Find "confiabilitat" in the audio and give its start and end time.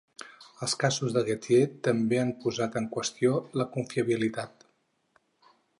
3.79-4.69